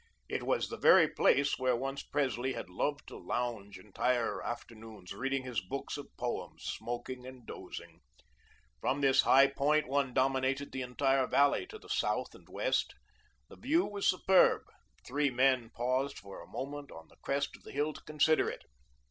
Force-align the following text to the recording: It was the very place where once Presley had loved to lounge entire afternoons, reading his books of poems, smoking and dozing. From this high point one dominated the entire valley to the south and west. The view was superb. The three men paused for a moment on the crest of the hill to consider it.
It 0.27 0.41
was 0.41 0.67
the 0.67 0.79
very 0.79 1.07
place 1.07 1.59
where 1.59 1.75
once 1.75 2.01
Presley 2.01 2.53
had 2.53 2.71
loved 2.71 3.07
to 3.09 3.17
lounge 3.19 3.77
entire 3.77 4.41
afternoons, 4.41 5.13
reading 5.13 5.43
his 5.43 5.61
books 5.61 5.95
of 5.95 6.07
poems, 6.17 6.63
smoking 6.63 7.23
and 7.27 7.45
dozing. 7.45 8.01
From 8.79 9.01
this 9.01 9.21
high 9.21 9.45
point 9.45 9.87
one 9.87 10.11
dominated 10.11 10.71
the 10.71 10.81
entire 10.81 11.27
valley 11.27 11.67
to 11.67 11.77
the 11.77 11.87
south 11.87 12.33
and 12.33 12.49
west. 12.49 12.95
The 13.47 13.57
view 13.57 13.85
was 13.85 14.07
superb. 14.09 14.63
The 14.95 15.03
three 15.05 15.29
men 15.29 15.69
paused 15.69 16.17
for 16.17 16.41
a 16.41 16.47
moment 16.49 16.91
on 16.91 17.07
the 17.07 17.17
crest 17.17 17.55
of 17.55 17.61
the 17.61 17.71
hill 17.71 17.93
to 17.93 18.01
consider 18.01 18.49
it. 18.49 18.63